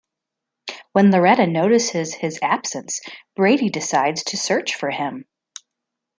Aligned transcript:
When 0.93 1.11
Loretta 1.11 1.45
notices 1.45 2.15
his 2.15 2.39
absence, 2.41 3.01
Brady 3.35 3.69
decides 3.69 4.23
to 4.23 4.35
search 4.37 4.73
for 4.73 4.89
him. 4.89 5.27